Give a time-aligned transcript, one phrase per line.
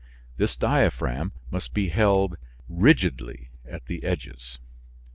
[0.37, 2.35] This diaphragm must be held
[2.67, 4.57] rigidly at the edges.